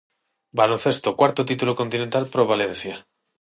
Baloncesto, 0.59 1.09
Cuarto 1.19 1.41
título 1.49 1.77
continental 1.81 2.23
para 2.29 2.45
o 2.45 2.49
Valencia. 2.53 2.95